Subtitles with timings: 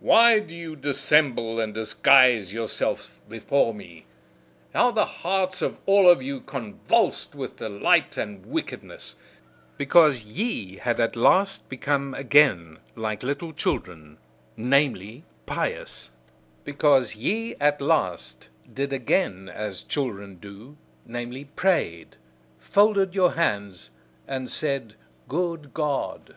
[0.00, 4.06] Why do ye dissemble and disguise yourselves before me!
[4.74, 9.14] How the hearts of all of you convulsed with delight and wickedness,
[9.76, 14.18] because ye had at last become again like little children
[14.56, 16.10] namely, pious,
[16.64, 20.76] Because ye at last did again as children do
[21.06, 22.16] namely, prayed,
[22.58, 23.90] folded your hands
[24.26, 24.96] and said
[25.28, 26.34] 'good God'!